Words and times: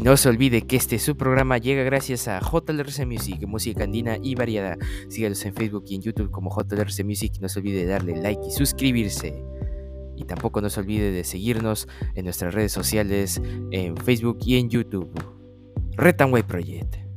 Y 0.00 0.02
no 0.02 0.16
se 0.16 0.30
olvide 0.30 0.62
que 0.62 0.76
este 0.76 0.98
su 0.98 1.14
programa 1.14 1.58
llega 1.58 1.82
gracias 1.82 2.26
a 2.26 2.40
JLRC 2.40 3.04
Music, 3.04 3.46
música 3.46 3.84
andina 3.84 4.16
y 4.22 4.34
variada. 4.34 4.78
Síganos 5.10 5.44
en 5.44 5.52
Facebook 5.52 5.84
y 5.88 5.96
en 5.96 6.00
YouTube 6.00 6.30
como 6.30 6.50
JLRC 6.50 7.04
Music. 7.04 7.34
No 7.38 7.50
se 7.50 7.58
olvide 7.58 7.80
de 7.80 7.84
darle 7.84 8.16
like 8.16 8.40
y 8.48 8.50
suscribirse. 8.50 9.44
Y 10.16 10.24
tampoco 10.24 10.62
no 10.62 10.70
se 10.70 10.80
olvide 10.80 11.10
de 11.10 11.22
seguirnos 11.22 11.86
en 12.14 12.24
nuestras 12.24 12.54
redes 12.54 12.72
sociales, 12.72 13.42
en 13.72 13.94
Facebook 13.98 14.38
y 14.46 14.56
en 14.56 14.70
YouTube. 14.70 15.12
Retanway 15.98 16.44
Project. 16.44 17.09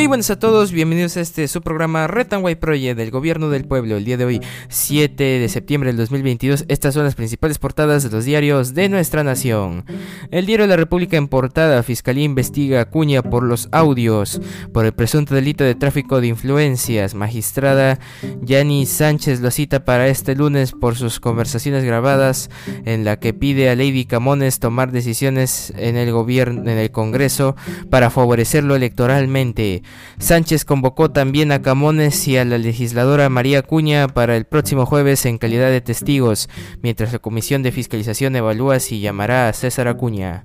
Muy 0.00 0.06
buenas 0.06 0.30
a 0.30 0.38
todos, 0.38 0.72
bienvenidos 0.72 1.18
a 1.18 1.20
este 1.20 1.46
su 1.46 1.60
programa 1.60 2.06
Retanway 2.06 2.54
Project 2.54 2.96
del 2.96 3.10
Gobierno 3.10 3.50
del 3.50 3.66
Pueblo. 3.66 3.98
El 3.98 4.06
día 4.06 4.16
de 4.16 4.24
hoy, 4.24 4.40
7 4.70 5.22
de 5.22 5.48
septiembre 5.50 5.90
del 5.90 5.98
2022, 5.98 6.64
estas 6.68 6.94
son 6.94 7.04
las 7.04 7.14
principales 7.14 7.58
portadas 7.58 8.02
de 8.02 8.08
los 8.08 8.24
diarios 8.24 8.72
de 8.72 8.88
nuestra 8.88 9.24
nación. 9.24 9.84
El 10.30 10.46
diario 10.46 10.66
La 10.66 10.76
República 10.76 11.18
en 11.18 11.28
portada, 11.28 11.82
Fiscalía 11.82 12.24
investiga 12.24 12.80
a 12.80 12.84
Cuña 12.86 13.22
por 13.22 13.42
los 13.42 13.68
audios, 13.72 14.40
por 14.72 14.86
el 14.86 14.94
presunto 14.94 15.34
delito 15.34 15.64
de 15.64 15.74
tráfico 15.74 16.22
de 16.22 16.28
influencias. 16.28 17.14
Magistrada 17.14 17.98
Yani 18.40 18.86
Sánchez 18.86 19.42
lo 19.42 19.50
cita 19.50 19.84
para 19.84 20.08
este 20.08 20.34
lunes 20.34 20.72
por 20.72 20.96
sus 20.96 21.20
conversaciones 21.20 21.84
grabadas 21.84 22.48
en 22.86 23.04
la 23.04 23.18
que 23.20 23.34
pide 23.34 23.68
a 23.68 23.76
Lady 23.76 24.06
Camones 24.06 24.60
tomar 24.60 24.92
decisiones 24.92 25.74
en 25.76 25.98
el 25.98 26.10
gobierno, 26.10 26.62
en 26.62 26.78
el 26.78 26.90
Congreso 26.90 27.54
para 27.90 28.08
favorecerlo 28.08 28.76
electoralmente. 28.76 29.82
Sánchez 30.18 30.64
convocó 30.64 31.10
también 31.10 31.50
a 31.50 31.62
Camones 31.62 32.28
y 32.28 32.36
a 32.36 32.44
la 32.44 32.58
legisladora 32.58 33.28
María 33.28 33.62
Cuña 33.62 34.08
para 34.08 34.36
el 34.36 34.44
próximo 34.44 34.84
jueves 34.84 35.24
en 35.24 35.38
calidad 35.38 35.70
de 35.70 35.80
testigos, 35.80 36.48
mientras 36.82 37.12
la 37.12 37.18
Comisión 37.18 37.62
de 37.62 37.72
Fiscalización 37.72 38.36
evalúa 38.36 38.80
si 38.80 39.00
llamará 39.00 39.48
a 39.48 39.52
César 39.52 39.88
Acuña. 39.88 40.42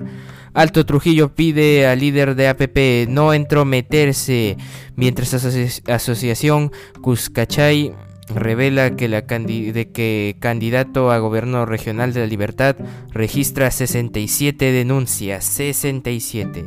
Alto 0.53 0.85
Trujillo 0.85 1.35
pide 1.35 1.87
al 1.87 1.99
líder 1.99 2.35
de 2.35 2.47
APP 2.47 3.09
no 3.09 3.33
entrometerse, 3.33 4.55
mientras 4.95 5.33
la 5.85 5.95
Asociación 5.95 6.71
Cuscachay 7.01 7.91
revela 8.33 8.95
que, 8.95 9.07
de 9.07 9.91
que 9.91 10.37
candidato 10.39 11.11
a 11.11 11.19
gobierno 11.19 11.65
regional 11.65 12.13
de 12.13 12.21
la 12.21 12.27
libertad 12.27 12.75
registra 13.11 13.69
67 13.69 14.71
denuncias, 14.71 15.45
67. 15.45 16.65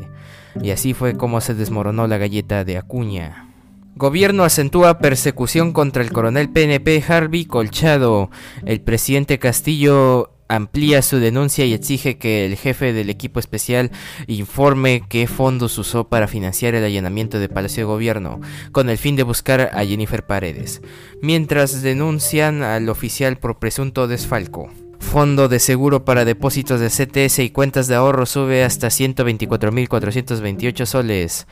Y 0.63 0.71
así 0.71 0.95
fue 0.95 1.17
como 1.17 1.41
se 1.41 1.55
desmoronó 1.55 2.07
la 2.07 2.19
galleta 2.19 2.65
de 2.65 2.79
Acuña. 2.79 3.49
Gobierno 3.97 4.45
acentúa 4.45 4.99
persecución 4.99 5.73
contra 5.73 6.03
el 6.03 6.13
coronel 6.13 6.51
PNP 6.51 7.03
Harvey 7.09 7.47
Colchado. 7.47 8.31
El 8.65 8.81
presidente 8.81 9.39
Castillo 9.39 10.31
amplía 10.49 11.03
su 11.03 11.19
denuncia 11.19 11.65
y 11.67 11.75
exige 11.75 12.17
que 12.17 12.47
el 12.47 12.57
jefe 12.57 12.93
del 12.93 13.11
equipo 13.11 13.39
especial 13.39 13.91
informe 14.27 15.03
qué 15.09 15.27
fondos 15.27 15.77
usó 15.79 16.09
para 16.09 16.27
financiar 16.27 16.75
el 16.75 16.85
allanamiento 16.85 17.39
de 17.39 17.49
Palacio 17.49 17.83
de 17.83 17.93
Gobierno, 17.93 18.41
con 18.73 18.89
el 18.89 18.99
fin 18.99 19.17
de 19.17 19.23
buscar 19.23 19.71
a 19.73 19.85
Jennifer 19.85 20.27
Paredes, 20.27 20.81
mientras 21.21 21.83
denuncian 21.83 22.63
al 22.63 22.89
oficial 22.89 23.37
por 23.37 23.59
presunto 23.59 24.09
desfalco. 24.09 24.71
Fondo 25.01 25.49
de 25.49 25.59
seguro 25.59 26.05
para 26.05 26.25
depósitos 26.25 26.81
de 26.81 26.91
CTS 26.91 27.39
y 27.41 27.51
cuentas 27.51 27.89
de 27.89 27.95
ahorro 27.95 28.27
sube 28.27 28.65
hasta 28.65 28.89
124.428 28.89 30.87
soles. 30.87 31.47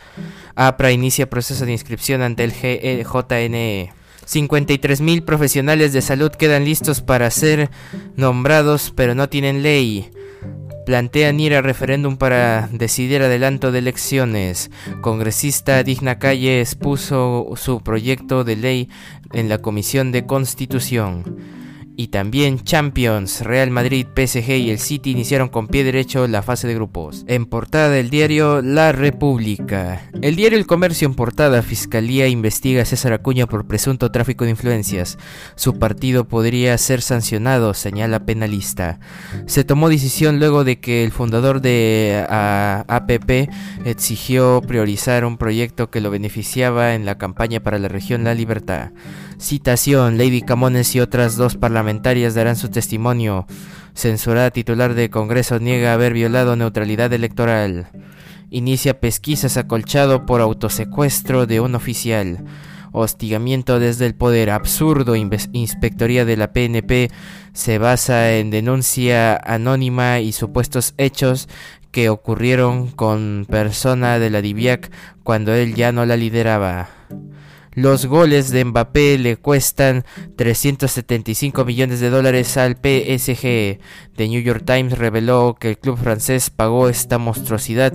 APRA 0.54 0.92
inicia 0.92 1.30
proceso 1.30 1.64
de 1.64 1.72
inscripción 1.72 2.22
ante 2.22 2.44
el 2.44 2.52
JNE. 2.52 3.92
53.000 4.26 5.24
profesionales 5.24 5.92
de 5.92 6.02
salud 6.02 6.32
quedan 6.32 6.64
listos 6.64 7.00
para 7.00 7.30
ser 7.30 7.70
nombrados 8.16 8.92
pero 8.94 9.14
no 9.14 9.28
tienen 9.28 9.62
ley. 9.62 10.10
Plantean 10.84 11.40
ir 11.40 11.54
a 11.54 11.62
referéndum 11.62 12.16
para 12.16 12.68
decidir 12.72 13.22
adelanto 13.22 13.72
de 13.72 13.80
elecciones. 13.80 14.70
Congresista 15.00 15.82
Digna 15.82 16.18
Calle 16.18 16.60
expuso 16.60 17.48
su 17.56 17.80
proyecto 17.80 18.44
de 18.44 18.56
ley 18.56 18.88
en 19.32 19.48
la 19.48 19.58
Comisión 19.58 20.12
de 20.12 20.26
Constitución. 20.26 21.55
Y 21.98 22.08
también 22.08 22.60
Champions, 22.60 23.40
Real 23.40 23.70
Madrid, 23.70 24.06
PSG 24.14 24.50
y 24.50 24.70
el 24.70 24.78
City 24.78 25.12
iniciaron 25.12 25.48
con 25.48 25.66
pie 25.66 25.82
derecho 25.82 26.28
la 26.28 26.42
fase 26.42 26.68
de 26.68 26.74
grupos. 26.74 27.24
En 27.26 27.46
portada 27.46 27.88
del 27.88 28.10
diario 28.10 28.60
La 28.60 28.92
República. 28.92 30.02
El 30.20 30.36
diario 30.36 30.58
El 30.58 30.66
Comercio 30.66 31.08
en 31.08 31.14
portada, 31.14 31.62
Fiscalía 31.62 32.28
investiga 32.28 32.82
a 32.82 32.84
César 32.84 33.14
Acuña 33.14 33.46
por 33.46 33.66
presunto 33.66 34.10
tráfico 34.10 34.44
de 34.44 34.50
influencias. 34.50 35.16
Su 35.54 35.78
partido 35.78 36.28
podría 36.28 36.76
ser 36.76 37.00
sancionado, 37.00 37.72
señala 37.72 38.26
penalista. 38.26 39.00
Se 39.46 39.64
tomó 39.64 39.88
decisión 39.88 40.38
luego 40.38 40.64
de 40.64 40.80
que 40.80 41.02
el 41.02 41.12
fundador 41.12 41.62
de 41.62 42.26
APP 42.28 43.48
exigió 43.86 44.60
priorizar 44.60 45.24
un 45.24 45.38
proyecto 45.38 45.88
que 45.88 46.02
lo 46.02 46.10
beneficiaba 46.10 46.92
en 46.94 47.06
la 47.06 47.16
campaña 47.16 47.60
para 47.60 47.78
la 47.78 47.88
región 47.88 48.22
La 48.22 48.34
Libertad. 48.34 48.90
Citación, 49.38 50.18
Lady 50.18 50.42
Camones 50.42 50.94
y 50.94 51.00
otras 51.00 51.36
dos 51.36 51.56
parlamentarias 51.56 51.85
darán 52.34 52.56
su 52.56 52.68
testimonio. 52.68 53.46
Censurada 53.94 54.50
titular 54.50 54.94
de 54.94 55.08
Congreso 55.08 55.58
niega 55.60 55.92
haber 55.92 56.12
violado 56.12 56.56
neutralidad 56.56 57.12
electoral. 57.12 57.88
Inicia 58.50 59.00
pesquisas 59.00 59.56
acolchado 59.56 60.26
por 60.26 60.40
autosecuestro 60.40 61.46
de 61.46 61.60
un 61.60 61.74
oficial. 61.74 62.44
Hostigamiento 62.92 63.78
desde 63.78 64.06
el 64.06 64.14
poder 64.14 64.50
absurdo. 64.50 65.14
Inspectoría 65.16 66.24
de 66.24 66.36
la 66.36 66.52
PNP 66.52 67.10
se 67.52 67.78
basa 67.78 68.34
en 68.34 68.50
denuncia 68.50 69.36
anónima 69.36 70.20
y 70.20 70.32
supuestos 70.32 70.94
hechos 70.98 71.48
que 71.92 72.08
ocurrieron 72.08 72.88
con 72.88 73.46
persona 73.48 74.18
de 74.18 74.30
la 74.30 74.42
DIVIAC 74.42 74.90
cuando 75.22 75.54
él 75.54 75.74
ya 75.74 75.92
no 75.92 76.04
la 76.04 76.16
lideraba. 76.16 76.88
Los 77.76 78.06
goles 78.06 78.50
de 78.52 78.64
Mbappé 78.64 79.18
le 79.18 79.36
cuestan 79.36 80.06
375 80.36 81.62
millones 81.66 82.00
de 82.00 82.08
dólares 82.08 82.56
al 82.56 82.76
PSG. 82.76 83.78
The 84.16 84.28
New 84.28 84.40
York 84.40 84.62
Times 84.64 84.96
reveló 84.96 85.58
que 85.60 85.68
el 85.68 85.78
club 85.78 85.98
francés 85.98 86.48
pagó 86.48 86.88
esta 86.88 87.18
monstruosidad 87.18 87.92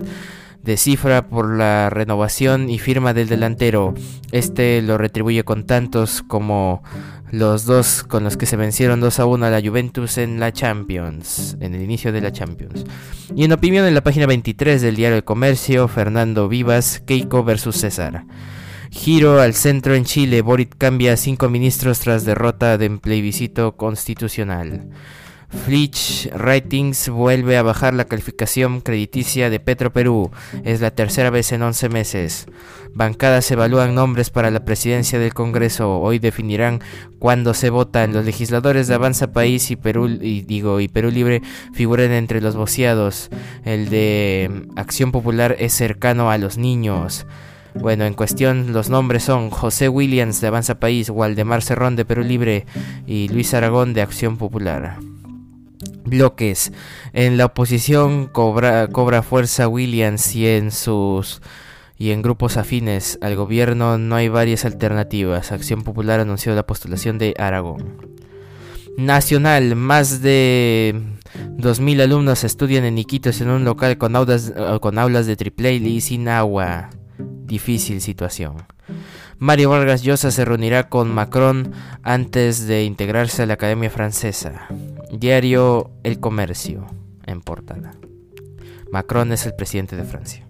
de 0.62 0.78
cifra 0.78 1.28
por 1.28 1.58
la 1.58 1.90
renovación 1.90 2.70
y 2.70 2.78
firma 2.78 3.16
del 3.16 3.28
delantero. 3.28 3.96
Este 4.32 4.84
lo 4.84 5.00
retribuye 5.00 5.44
con 5.44 5.66
tantos 5.66 6.22
como 6.22 6.84
los 7.32 7.66
dos 7.66 8.04
con 8.04 8.24
los 8.24 8.38
que 8.38 8.46
se 8.46 8.58
vencieron 8.58 9.00
2 9.00 9.20
a 9.20 9.26
1 9.26 9.46
a 9.48 9.50
la 9.50 9.68
Juventus 9.68 10.20
en 10.20 10.40
la 10.40 10.54
Champions, 10.54 11.58
en 11.60 11.74
el 11.74 11.82
inicio 11.82 12.12
de 12.12 12.22
la 12.22 12.32
Champions. 12.32 12.86
Y 13.36 13.46
en 13.46 13.52
opinión 13.52 13.88
en 13.88 13.96
la 13.96 14.04
página 14.04 14.28
23 14.28 14.80
del 14.80 14.96
diario 14.96 15.18
El 15.18 15.24
Comercio, 15.24 15.88
Fernando 15.88 16.48
Vivas, 16.48 17.02
Keiko 17.04 17.44
versus 17.44 17.78
César. 17.78 18.26
Giro 18.94 19.40
al 19.40 19.54
centro 19.54 19.96
en 19.96 20.04
Chile. 20.04 20.42
Boric 20.42 20.78
cambia 20.78 21.14
a 21.14 21.18
cinco 21.18 21.50
ministros 21.50 22.00
tras 22.00 22.26
derrota 22.26 22.78
de 22.78 22.90
plebiscito 22.90 23.78
constitucional. 23.78 24.90
Fitch 25.66 26.30
Ratings 26.34 27.10
vuelve 27.10 27.58
a 27.58 27.64
bajar 27.64 27.94
la 27.94 28.06
calificación 28.06 28.82
crediticia 28.82 29.50
de 29.50 29.62
Petro 29.62 29.94
Perú. 29.94 30.32
Es 30.66 30.82
la 30.82 30.92
tercera 30.92 31.30
vez 31.30 31.54
en 31.54 31.62
11 31.62 31.88
meses. 31.90 32.48
Bancadas 32.94 33.50
evalúan 33.50 33.96
nombres 33.96 34.30
para 34.30 34.52
la 34.52 34.66
presidencia 34.66 35.20
del 35.20 35.34
Congreso. 35.34 36.00
Hoy 36.00 36.20
definirán 36.20 36.82
cuándo 37.18 37.54
se 37.54 37.70
votan. 37.70 38.14
Los 38.14 38.26
legisladores 38.26 38.88
de 38.88 38.96
Avanza 38.96 39.32
País 39.32 39.72
y 39.72 39.78
Perú, 39.78 40.08
y 40.08 40.42
digo, 40.42 40.82
y 40.82 40.90
Perú 40.90 41.12
Libre 41.12 41.42
figuran 41.74 42.12
entre 42.12 42.42
los 42.42 42.58
voceados. 42.58 43.30
El 43.64 43.90
de 43.90 44.68
Acción 44.76 45.14
Popular 45.14 45.56
es 45.60 45.74
cercano 45.74 46.30
a 46.30 46.38
los 46.38 46.58
niños. 46.58 47.26
Bueno, 47.74 48.06
en 48.06 48.14
cuestión 48.14 48.74
los 48.74 48.90
nombres 48.90 49.24
son 49.24 49.50
José 49.50 49.88
Williams 49.88 50.42
de 50.42 50.48
Avanza 50.48 50.80
País, 50.80 51.10
Waldemar 51.10 51.62
Cerrón 51.62 51.96
de 51.96 52.06
Perú 52.06 52.24
Libre 52.24 52.66
y 53.08 53.30
Luis 53.30 53.54
Aragón 53.54 53.94
de 53.94 54.02
Acción 54.02 54.38
Popular. 54.38 54.98
Bloques. 56.04 56.74
En 57.14 57.38
la 57.38 57.46
oposición 57.46 58.28
cobra, 58.28 58.90
fuerza 59.24 59.68
Williams 59.68 60.36
y 60.36 60.48
en 60.48 60.72
sus 60.72 61.42
y 61.98 62.12
en 62.12 62.24
grupos 62.24 62.58
afines 62.58 63.20
al 63.22 63.36
gobierno 63.36 63.98
no 63.98 64.16
hay 64.16 64.28
varias 64.28 64.66
alternativas. 64.66 65.52
Acción 65.52 65.84
Popular 65.84 66.20
anunció 66.20 66.54
la 66.56 66.66
postulación 66.66 67.18
de 67.20 67.36
Aragón. 67.38 68.10
Nacional, 68.98 69.76
más 69.76 70.22
de 70.22 70.96
2.000 71.58 72.02
alumnos 72.02 72.44
estudian 72.44 72.84
en 72.84 72.98
Iquitos 72.98 73.40
en 73.40 73.50
un 73.50 73.64
local 73.64 73.98
con 73.98 74.16
aulas, 74.16 74.52
con 74.82 74.98
aulas 75.00 75.26
de 75.28 75.38
triple 75.38 75.74
y 75.76 76.02
sin 76.02 76.28
agua 76.28 76.90
difícil 77.52 78.00
situación. 78.00 78.64
Mario 79.38 79.70
Vargas 79.70 80.04
Llosa 80.04 80.32
se 80.32 80.46
reunirá 80.46 80.88
con 80.88 81.14
Macron 81.14 81.74
antes 82.02 82.66
de 82.66 82.86
integrarse 82.86 83.44
a 83.44 83.46
la 83.46 83.56
Academia 83.56 83.90
Francesa. 83.90 84.68
Diario 85.12 85.92
El 86.04 86.22
Comercio, 86.22 86.88
en 87.26 87.42
portada. 87.42 87.92
Macron 88.92 89.34
es 89.34 89.46
el 89.46 89.54
presidente 89.54 89.98
de 89.98 90.06
Francia. 90.06 90.48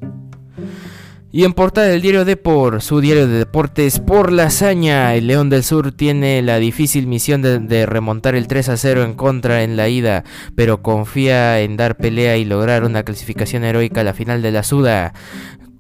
Y 1.34 1.46
en 1.46 1.54
portada 1.54 1.88
del 1.88 2.02
diario 2.02 2.26
Depor, 2.26 2.82
su 2.82 3.00
diario 3.00 3.26
de 3.26 3.38
deportes, 3.38 4.00
por 4.00 4.34
la 4.34 4.48
hazaña, 4.48 5.16
el 5.16 5.28
León 5.28 5.50
del 5.50 5.64
Sur 5.64 5.94
tiene 5.94 6.42
la 6.42 6.58
difícil 6.58 7.08
misión 7.08 7.42
de, 7.42 7.86
remontar 7.86 8.36
el 8.36 8.48
3 8.48 8.68
a 8.68 8.76
0 8.76 9.04
en 9.04 9.14
contra 9.14 9.64
en 9.64 9.78
la 9.78 9.88
ida, 9.88 10.26
pero 10.56 10.82
confía 10.82 11.62
en 11.62 11.78
dar 11.78 11.96
pelea 11.96 12.36
y 12.36 12.44
lograr 12.44 12.84
una 12.84 13.04
clasificación 13.04 13.64
heroica 13.64 14.02
a 14.02 14.04
la 14.04 14.14
final 14.14 14.42
de 14.42 14.52
la 14.52 14.64
Suda. 14.64 15.14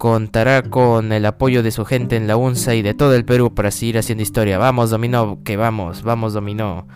Contará 0.01 0.63
con 0.63 1.12
el 1.12 1.27
apoyo 1.27 1.62
de 1.62 1.69
su 1.69 1.86
gente 1.86 2.15
en 2.15 2.25
la 2.25 2.36
UNSA 2.36 2.74
y 2.74 2.81
de 2.81 2.95
todo 2.95 3.13
el 3.13 3.24
Perú 3.24 3.53
para 3.53 3.69
seguir 3.69 4.00
haciendo 4.00 4.24
historia. 4.24 4.57
Vamos, 4.57 4.89
dominó, 4.89 5.44
que 5.44 5.57
vamos, 5.57 6.01
vamos, 6.01 6.33
dominó. 6.33 6.88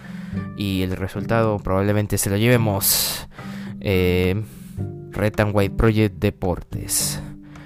Y 0.57 0.81
el 0.81 0.97
resultado 0.97 1.59
probablemente 1.59 2.17
se 2.17 2.31
lo 2.31 2.37
llevemos. 2.37 3.27
Eh, 3.79 4.41
Retan 5.11 5.51
White 5.53 5.75
Project 5.75 6.15
Deportes. 6.17 7.21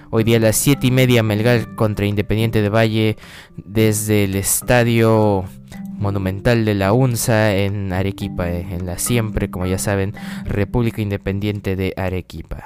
Hoy 0.10 0.26
día 0.26 0.36
a 0.36 0.42
las 0.42 0.58
7 0.58 0.86
y 0.88 0.92
media 0.92 1.24
Melgar 1.24 1.74
contra 1.76 2.06
Independiente 2.06 2.62
de 2.62 2.68
Valle 2.68 3.16
desde 3.56 4.26
el 4.26 4.36
estadio 4.36 5.46
monumental 5.94 6.66
de 6.66 6.76
la 6.76 6.92
UNSA 6.92 7.56
en 7.56 7.94
Arequipa, 7.94 8.50
eh, 8.50 8.68
en 8.72 8.86
la 8.86 8.98
siempre, 8.98 9.50
como 9.50 9.66
ya 9.68 9.78
saben, 9.78 10.16
República 10.44 11.02
Independiente 11.02 11.78
de 11.78 11.94
Arequipa. 11.96 12.66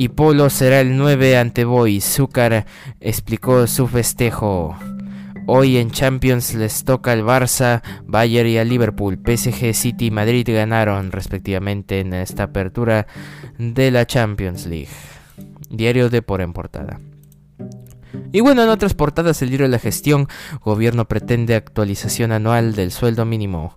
Y 0.00 0.08
Polo 0.08 0.48
será 0.48 0.80
el 0.80 0.96
9 0.96 1.36
ante 1.36 1.66
Boy. 1.66 2.00
Zúcar 2.00 2.64
explicó 3.00 3.66
su 3.66 3.86
festejo. 3.86 4.74
Hoy 5.46 5.76
en 5.76 5.90
Champions 5.90 6.54
les 6.54 6.84
toca 6.84 7.12
al 7.12 7.22
Barça, 7.22 7.82
Bayern 8.06 8.48
y 8.48 8.56
al 8.56 8.70
Liverpool. 8.70 9.18
PSG, 9.22 9.74
City 9.74 10.06
y 10.06 10.10
Madrid 10.10 10.48
ganaron 10.48 11.12
respectivamente 11.12 12.00
en 12.00 12.14
esta 12.14 12.44
apertura 12.44 13.08
de 13.58 13.90
la 13.90 14.06
Champions 14.06 14.64
League. 14.64 14.88
Diario 15.68 16.08
de 16.08 16.22
por 16.22 16.40
en 16.40 16.54
portada. 16.54 16.98
Y 18.32 18.40
bueno, 18.40 18.62
en 18.62 18.70
otras 18.70 18.94
portadas 18.94 19.42
el 19.42 19.50
diario 19.50 19.66
de 19.66 19.72
la 19.72 19.78
gestión, 19.78 20.28
gobierno 20.64 21.08
pretende 21.08 21.54
actualización 21.54 22.32
anual 22.32 22.74
del 22.74 22.90
sueldo 22.90 23.26
mínimo. 23.26 23.74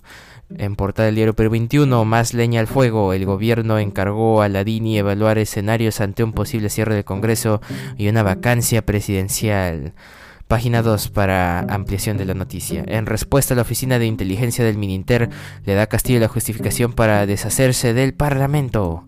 En 0.50 0.76
portada 0.76 1.08
del 1.08 1.16
diario 1.16 1.34
Perú 1.34 1.52
21, 1.52 2.06
más 2.06 2.34
leña 2.34 2.60
al 2.60 2.68
fuego, 2.68 3.14
el 3.14 3.26
gobierno 3.26 3.80
encargó 3.80 4.42
a 4.42 4.50
la 4.50 4.64
DINI 4.64 5.00
evaluar 5.00 5.38
escenarios 5.38 6.00
ante 6.02 6.24
un 6.24 6.34
posible 6.34 6.70
cierre 6.70 6.96
del 6.96 7.06
Congreso 7.06 7.62
y 7.98 8.08
una 8.08 8.24
vacancia 8.24 8.86
presidencial. 8.86 9.94
Página 10.48 10.84
2 10.84 11.10
para 11.10 11.62
ampliación 11.62 12.18
de 12.18 12.26
la 12.26 12.36
noticia. 12.36 12.84
En 12.88 13.06
respuesta, 13.08 13.56
la 13.56 13.64
Oficina 13.64 13.98
de 13.98 14.06
Inteligencia 14.06 14.64
del 14.64 14.78
Mininter 14.78 15.30
le 15.66 15.74
da 15.74 15.84
a 15.84 15.88
Castillo 15.88 16.20
la 16.20 16.28
justificación 16.28 16.94
para 16.94 17.26
deshacerse 17.26 17.94
del 17.94 18.14
Parlamento. 18.14 19.08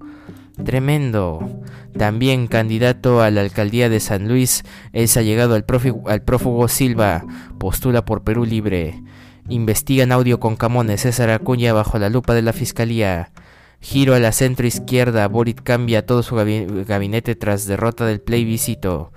Tremendo. 0.64 1.62
También 1.98 2.48
candidato 2.48 3.22
a 3.22 3.30
la 3.30 3.42
alcaldía 3.42 3.90
de 3.90 4.00
San 4.00 4.28
Luis 4.28 4.64
es 4.94 5.18
allegado 5.18 5.54
al 5.54 5.66
al 6.08 6.24
prófugo 6.24 6.68
Silva. 6.68 7.24
Postula 7.60 8.06
por 8.06 8.24
Perú 8.24 8.46
Libre. 8.46 9.04
Investigan 9.47 10.12
audio 10.12 10.39
con 10.39 10.56
Camones. 10.56 11.01
César 11.01 11.30
Acuña 11.30 11.71
bajo 11.71 12.00
la 12.00 12.09
lupa 12.09 12.33
de 12.33 12.42
la 12.42 12.51
fiscalía. 12.51 13.31
Giro 13.80 14.15
a 14.15 14.19
la 14.19 14.31
centro 14.31 14.65
izquierda. 14.65 15.27
Borit 15.27 15.62
cambia 15.62 16.06
todo 16.06 16.24
su 16.24 16.36
gabinete 16.36 17.36
tras 17.36 17.68
derrota 17.68 18.07
del 18.07 18.21
plebiscito. 18.21 19.12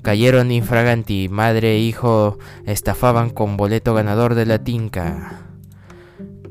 Cayeron 0.00 0.50
infraganti. 0.50 1.28
Madre 1.28 1.72
e 1.72 1.78
hijo 1.80 2.38
estafaban 2.64 3.28
con 3.28 3.58
boleto 3.58 3.92
ganador 3.92 4.34
de 4.34 4.46
la 4.46 4.64
Tinca. 4.64 5.45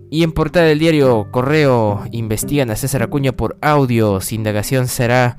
Y 0.10 0.24
en 0.24 0.32
portada 0.32 0.68
del 0.68 0.80
diario 0.80 1.28
Correo 1.32 2.04
investigan 2.12 2.70
a 2.70 2.76
César 2.76 3.04
Acuña 3.04 3.32
por 3.32 3.58
audios. 3.62 4.32
Indagación 4.32 4.88
será 4.88 5.38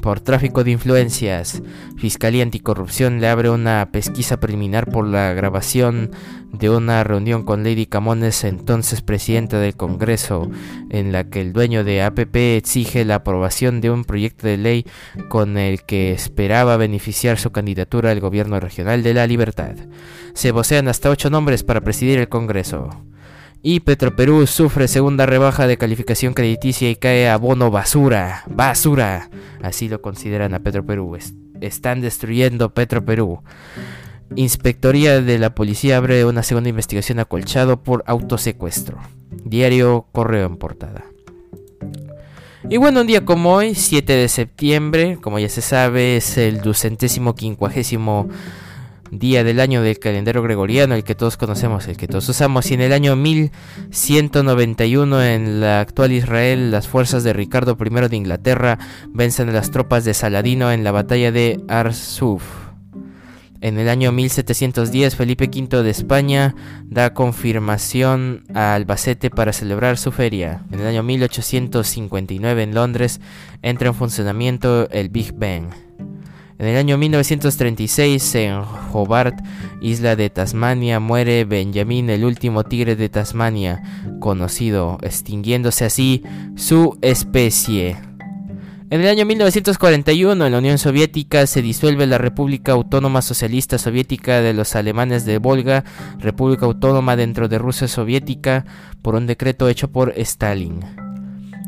por 0.00 0.20
tráfico 0.20 0.64
de 0.64 0.70
influencias. 0.70 1.62
Fiscalía 1.96 2.42
Anticorrupción 2.42 3.20
le 3.20 3.28
abre 3.28 3.50
una 3.50 3.90
pesquisa 3.92 4.38
preliminar 4.38 4.90
por 4.90 5.06
la 5.06 5.32
grabación 5.32 6.12
de 6.52 6.70
una 6.70 7.02
reunión 7.04 7.44
con 7.44 7.64
Lady 7.64 7.86
Camones, 7.86 8.44
entonces 8.44 9.02
presidenta 9.02 9.58
del 9.58 9.76
Congreso, 9.76 10.48
en 10.90 11.12
la 11.12 11.24
que 11.24 11.40
el 11.40 11.52
dueño 11.52 11.84
de 11.84 12.02
APP 12.02 12.36
exige 12.56 13.04
la 13.04 13.16
aprobación 13.16 13.80
de 13.80 13.90
un 13.90 14.04
proyecto 14.04 14.46
de 14.46 14.56
ley 14.56 14.86
con 15.28 15.58
el 15.58 15.82
que 15.82 16.12
esperaba 16.12 16.76
beneficiar 16.76 17.38
su 17.38 17.50
candidatura 17.50 18.12
al 18.12 18.20
gobierno 18.20 18.60
regional 18.60 19.02
de 19.02 19.14
la 19.14 19.26
Libertad. 19.26 19.74
Se 20.34 20.52
vocean 20.52 20.88
hasta 20.88 21.10
ocho 21.10 21.30
nombres 21.30 21.64
para 21.64 21.80
presidir 21.80 22.18
el 22.18 22.28
Congreso. 22.28 22.90
Y 23.62 23.80
Petroperú 23.80 24.46
sufre 24.46 24.86
segunda 24.86 25.26
rebaja 25.26 25.66
de 25.66 25.76
calificación 25.76 26.34
crediticia 26.34 26.90
y 26.90 26.96
cae 26.96 27.28
a 27.28 27.36
bono 27.36 27.70
basura. 27.70 28.44
Basura. 28.48 29.28
Así 29.62 29.88
lo 29.88 30.00
consideran 30.00 30.54
a 30.54 30.60
Petroperú. 30.60 31.16
están 31.60 32.00
destruyendo 32.00 32.72
Petroperú. 32.74 33.42
Inspectoría 34.34 35.20
de 35.20 35.38
la 35.38 35.54
policía 35.54 35.96
abre 35.96 36.24
una 36.24 36.42
segunda 36.42 36.68
investigación 36.68 37.18
acolchado 37.18 37.82
por 37.82 38.04
autosecuestro. 38.06 38.98
Diario 39.44 40.06
Correo 40.12 40.46
en 40.46 40.56
portada. 40.56 41.04
Y 42.68 42.78
bueno, 42.78 43.02
un 43.02 43.06
día 43.06 43.24
como 43.24 43.54
hoy, 43.54 43.76
7 43.76 44.12
de 44.12 44.28
septiembre, 44.28 45.18
como 45.20 45.38
ya 45.38 45.48
se 45.48 45.62
sabe, 45.62 46.16
es 46.16 46.36
el 46.36 46.60
ducentésimo 46.60 47.36
quincuagésimo 47.36 48.28
día 49.10 49.44
del 49.44 49.60
año 49.60 49.82
del 49.82 49.98
calendario 49.98 50.42
gregoriano, 50.42 50.94
el 50.94 51.04
que 51.04 51.14
todos 51.14 51.36
conocemos, 51.36 51.86
el 51.88 51.96
que 51.96 52.08
todos 52.08 52.28
usamos. 52.28 52.70
Y 52.70 52.74
en 52.74 52.80
el 52.80 52.92
año 52.92 53.16
1191, 53.16 55.22
en 55.22 55.60
la 55.60 55.80
actual 55.80 56.12
Israel, 56.12 56.70
las 56.70 56.88
fuerzas 56.88 57.24
de 57.24 57.32
Ricardo 57.32 57.76
I 57.80 58.08
de 58.08 58.16
Inglaterra 58.16 58.78
vencen 59.08 59.48
a 59.48 59.52
las 59.52 59.70
tropas 59.70 60.04
de 60.04 60.14
Saladino 60.14 60.72
en 60.72 60.84
la 60.84 60.92
batalla 60.92 61.32
de 61.32 61.60
Arsuf. 61.68 62.42
En 63.60 63.78
el 63.78 63.88
año 63.88 64.12
1710, 64.12 65.16
Felipe 65.16 65.50
V 65.52 65.82
de 65.82 65.90
España 65.90 66.54
da 66.84 67.14
confirmación 67.14 68.44
a 68.54 68.74
Albacete 68.74 69.30
para 69.30 69.52
celebrar 69.52 69.96
su 69.96 70.12
feria. 70.12 70.62
En 70.70 70.80
el 70.80 70.86
año 70.86 71.02
1859, 71.02 72.62
en 72.62 72.74
Londres, 72.74 73.20
entra 73.62 73.88
en 73.88 73.94
funcionamiento 73.94 74.88
el 74.90 75.08
Big 75.08 75.32
Bang. 75.32 75.85
En 76.58 76.66
el 76.66 76.76
año 76.78 76.96
1936, 76.96 78.34
en 78.36 78.62
Hobart, 78.92 79.38
isla 79.82 80.16
de 80.16 80.30
Tasmania, 80.30 81.00
muere 81.00 81.44
Benjamin, 81.44 82.08
el 82.08 82.24
último 82.24 82.64
tigre 82.64 82.96
de 82.96 83.10
Tasmania 83.10 83.82
conocido, 84.20 84.96
extinguiéndose 85.02 85.84
así 85.84 86.22
su 86.56 86.96
especie. 87.02 87.98
En 88.88 89.00
el 89.00 89.08
año 89.08 89.26
1941, 89.26 90.46
en 90.46 90.52
la 90.52 90.58
Unión 90.58 90.78
Soviética, 90.78 91.46
se 91.46 91.60
disuelve 91.60 92.06
la 92.06 92.18
República 92.18 92.72
Autónoma 92.72 93.20
Socialista 93.20 93.76
Soviética 93.76 94.40
de 94.40 94.54
los 94.54 94.76
Alemanes 94.76 95.26
de 95.26 95.36
Volga, 95.38 95.84
República 96.20 96.64
Autónoma 96.64 97.16
dentro 97.16 97.48
de 97.48 97.58
Rusia 97.58 97.86
Soviética, 97.86 98.64
por 99.02 99.14
un 99.14 99.26
decreto 99.26 99.68
hecho 99.68 99.90
por 99.90 100.14
Stalin. 100.16 100.80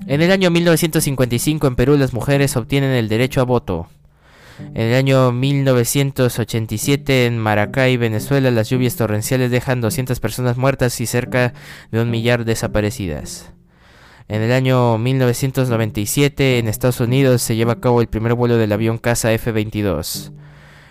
En 0.06 0.22
el 0.22 0.30
año 0.30 0.50
1955, 0.50 1.66
en 1.66 1.76
Perú, 1.76 1.98
las 1.98 2.14
mujeres 2.14 2.56
obtienen 2.56 2.92
el 2.92 3.08
derecho 3.08 3.42
a 3.42 3.44
voto. 3.44 3.88
En 4.58 4.82
el 4.82 4.94
año 4.94 5.32
1987 5.32 7.26
en 7.26 7.38
Maracay, 7.38 7.96
Venezuela, 7.96 8.50
las 8.50 8.68
lluvias 8.70 8.96
torrenciales 8.96 9.50
dejan 9.50 9.80
200 9.80 10.18
personas 10.20 10.56
muertas 10.56 11.00
y 11.00 11.06
cerca 11.06 11.52
de 11.90 12.02
un 12.02 12.10
millar 12.10 12.44
desaparecidas. 12.44 13.52
En 14.28 14.42
el 14.42 14.52
año 14.52 14.98
1997 14.98 16.58
en 16.58 16.68
Estados 16.68 17.00
Unidos 17.00 17.40
se 17.40 17.56
lleva 17.56 17.74
a 17.74 17.80
cabo 17.80 18.00
el 18.00 18.08
primer 18.08 18.34
vuelo 18.34 18.58
del 18.58 18.72
avión 18.72 18.98
caza 18.98 19.32
F-22. 19.32 20.32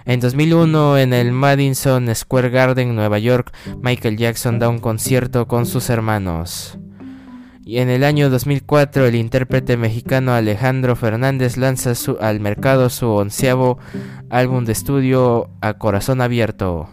En 0.05 0.21
2001 0.21 0.97
en 0.97 1.13
el 1.13 1.33
Madison 1.33 2.15
Square 2.15 2.49
Garden, 2.49 2.95
Nueva 2.95 3.19
York, 3.19 3.53
Michael 3.81 4.17
Jackson 4.17 4.57
da 4.57 4.69
un 4.69 4.79
concierto 4.79 5.47
con 5.47 5.65
sus 5.65 5.89
hermanos. 5.89 6.79
Y 7.67 7.79
en 7.79 7.89
el 7.89 8.05
año 8.05 8.29
2004 8.29 9.07
el 9.07 9.15
intérprete 9.15 9.75
mexicano 9.75 10.31
Alejandro 10.31 10.95
Fernández 10.95 11.57
lanza 11.57 11.91
al 12.21 12.39
mercado 12.39 12.89
su 12.89 13.09
onceavo 13.09 13.77
álbum 14.29 14.63
de 14.63 14.71
estudio 14.71 15.49
A 15.59 15.73
Corazón 15.73 16.21
Abierto. 16.21 16.87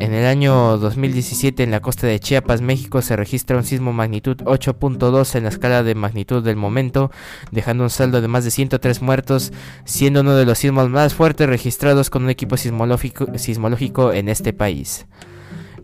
En 0.00 0.14
el 0.14 0.26
año 0.26 0.78
2017 0.78 1.62
en 1.62 1.70
la 1.70 1.78
costa 1.78 2.08
de 2.08 2.18
Chiapas, 2.18 2.60
México, 2.60 3.02
se 3.02 3.14
registra 3.14 3.56
un 3.56 3.62
sismo 3.62 3.92
magnitud 3.92 4.38
8.2 4.38 5.36
en 5.36 5.44
la 5.44 5.50
escala 5.50 5.84
de 5.84 5.94
magnitud 5.94 6.42
del 6.42 6.56
momento, 6.56 7.12
dejando 7.52 7.84
un 7.84 7.90
saldo 7.90 8.20
de 8.20 8.26
más 8.26 8.42
de 8.42 8.50
103 8.50 9.00
muertos, 9.00 9.52
siendo 9.84 10.22
uno 10.22 10.34
de 10.34 10.44
los 10.44 10.58
sismos 10.58 10.90
más 10.90 11.14
fuertes 11.14 11.48
registrados 11.48 12.10
con 12.10 12.24
un 12.24 12.30
equipo 12.30 12.56
sismológico 12.56 14.12
en 14.12 14.28
este 14.28 14.52
país. 14.52 15.06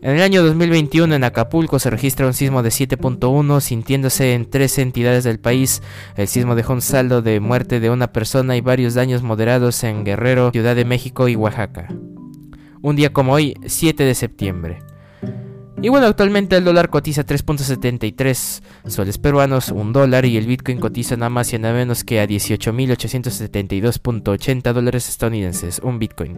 En 0.05 0.17
el 0.17 0.21
año 0.21 0.43
2021 0.43 1.15
en 1.15 1.23
Acapulco 1.23 1.79
se 1.79 1.89
registra 1.89 2.27
un 2.27 2.35
sismo 2.35 2.61
de 2.61 2.69
7.1, 2.69 3.59
sintiéndose 3.59 4.35
en 4.35 4.47
tres 4.47 4.77
entidades 4.77 5.23
del 5.23 5.39
país. 5.39 5.81
El 6.15 6.27
sismo 6.27 6.53
dejó 6.53 6.73
un 6.73 6.83
saldo 6.83 7.23
de 7.23 7.39
muerte 7.39 7.79
de 7.79 7.89
una 7.89 8.11
persona 8.13 8.55
y 8.55 8.61
varios 8.61 8.93
daños 8.93 9.23
moderados 9.23 9.83
en 9.83 10.03
Guerrero, 10.03 10.51
Ciudad 10.51 10.75
de 10.75 10.85
México 10.85 11.27
y 11.27 11.35
Oaxaca. 11.35 11.87
Un 12.83 12.95
día 12.95 13.13
como 13.13 13.33
hoy, 13.33 13.55
7 13.65 14.03
de 14.03 14.13
septiembre. 14.13 14.77
Y 15.85 15.89
bueno, 15.89 16.07
actualmente 16.07 16.57
el 16.57 16.63
dólar 16.63 16.89
cotiza 16.89 17.27
3.73 17.27 18.63
soles 18.87 19.19
peruanos, 19.19 19.69
un 19.69 19.93
dólar, 19.93 20.25
y 20.25 20.35
el 20.35 20.47
Bitcoin 20.47 20.79
cotiza 20.79 21.15
nada 21.15 21.29
más 21.29 21.53
y 21.53 21.59
nada 21.59 21.75
menos 21.75 22.03
que 22.03 22.19
a 22.19 22.27
18.872.80 22.27 24.73
dólares 24.73 25.07
estadounidenses, 25.07 25.79
un 25.83 25.99
Bitcoin. 25.99 26.37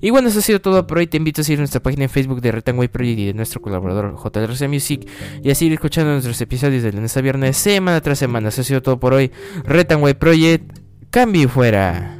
Y 0.00 0.08
bueno, 0.08 0.28
eso 0.28 0.38
ha 0.38 0.42
sido 0.42 0.62
todo 0.62 0.86
por 0.86 0.96
hoy. 0.96 1.06
Te 1.06 1.18
invito 1.18 1.42
a 1.42 1.44
seguir 1.44 1.58
nuestra 1.58 1.82
página 1.82 2.04
en 2.04 2.08
Facebook 2.08 2.40
de 2.40 2.50
Retangway 2.50 2.88
Project 2.88 3.18
y 3.18 3.26
de 3.26 3.34
nuestro 3.34 3.60
colaborador 3.60 4.16
JRC 4.16 4.70
Music 4.70 5.06
y 5.42 5.50
a 5.50 5.54
seguir 5.54 5.74
escuchando 5.74 6.12
nuestros 6.12 6.40
episodios 6.40 6.82
de 6.82 6.90
lunes 6.90 7.14
a 7.14 7.20
viernes, 7.20 7.58
semana 7.58 8.00
tras 8.00 8.18
semana. 8.18 8.48
Eso 8.48 8.62
ha 8.62 8.64
sido 8.64 8.80
todo 8.80 8.98
por 8.98 9.12
hoy. 9.12 9.30
Retanway 9.64 10.14
Project, 10.14 10.78
cambio 11.10 11.42
y 11.42 11.46
fuera. 11.46 12.17